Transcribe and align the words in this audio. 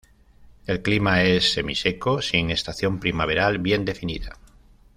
El 0.65 0.81
clima 0.81 1.21
es 1.21 1.53
semiseco, 1.53 2.23
sin 2.23 2.49
estación 2.49 2.99
primaveral 2.99 3.59
bien 3.59 3.85
definida. 3.85 4.33